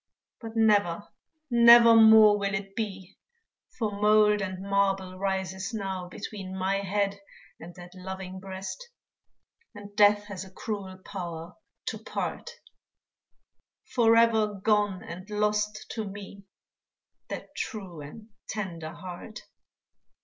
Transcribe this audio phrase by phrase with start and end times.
[0.41, 1.09] But never,
[1.51, 3.19] nevermore will it be,
[3.77, 7.19] For mould and marble rises now Between my head
[7.59, 8.89] and that loving breast;
[9.75, 11.53] And death has a cruel power
[11.85, 12.49] to part
[13.93, 16.45] Forever gone and lost to me
[17.29, 19.41] That true and tender heart.